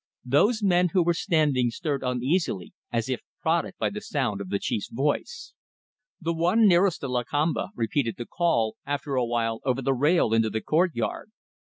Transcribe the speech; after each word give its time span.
Those 0.25 0.63
men 0.63 0.89
who 0.93 1.03
were 1.03 1.13
standing 1.13 1.69
stirred 1.69 2.01
uneasily 2.01 2.73
as 2.91 3.07
if 3.07 3.21
prodded 3.39 3.75
by 3.77 3.91
the 3.91 4.01
sound 4.01 4.41
of 4.41 4.49
the 4.49 4.57
chief's 4.57 4.89
voice. 4.89 5.53
The 6.19 6.33
one 6.33 6.67
nearest 6.67 7.01
to 7.01 7.07
Lakamba 7.07 7.69
repeated 7.75 8.15
the 8.17 8.25
call, 8.25 8.77
after 8.83 9.13
a 9.13 9.23
while, 9.25 9.59
over 9.63 9.83
the 9.83 9.93
rail 9.93 10.33
into 10.33 10.49
the 10.49 10.59
courtyard. 10.61 11.29